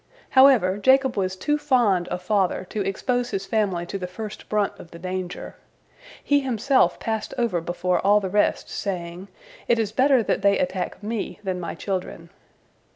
[0.31, 4.79] However, Jacob was too fond a father to expose his family to the first brunt
[4.79, 5.57] of the danger.
[6.23, 9.27] He himself passed over before all the rest, saying,
[9.67, 12.31] "It is better that they attack me than my children."